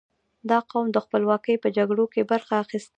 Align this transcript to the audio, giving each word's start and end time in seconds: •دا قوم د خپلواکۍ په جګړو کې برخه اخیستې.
•دا 0.49 0.59
قوم 0.71 0.85
د 0.91 0.97
خپلواکۍ 1.05 1.55
په 1.63 1.67
جګړو 1.77 2.05
کې 2.13 2.27
برخه 2.31 2.53
اخیستې. 2.63 2.89